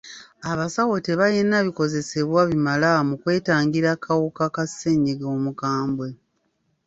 Abasaawo 0.51 0.95
tebalina 1.07 1.57
bikozesebwa 1.67 2.41
bimala 2.49 2.89
mu 3.07 3.15
kwetangira 3.21 3.91
kawuka 4.03 4.43
ka 4.55 4.63
ssenyiga 4.69 5.25
omukambwe. 5.35 6.07